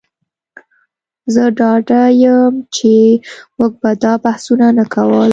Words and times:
زه 1.33 1.43
ډاډه 1.57 2.01
یم 2.23 2.53
چې 2.75 2.91
موږ 3.57 3.71
به 3.81 3.91
دا 4.03 4.13
بحثونه 4.23 4.67
نه 4.77 4.85
کول 4.93 5.29